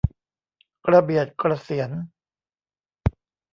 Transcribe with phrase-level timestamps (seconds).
[0.85, 1.89] กระเบียดกระเสียร